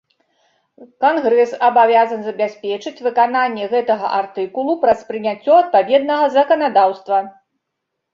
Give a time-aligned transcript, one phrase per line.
[1.03, 7.21] Кангрэс абавязан забяспечваць выкананне гэтага артыкулу праз прыняцце адпаведнага заканадаўства.